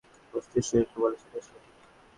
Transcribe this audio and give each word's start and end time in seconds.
মস্তিষ্ক 0.33 0.71
যেটা 0.73 0.95
বলে, 1.01 1.17
সেটাই 1.21 1.43
সঠিক। 1.47 1.73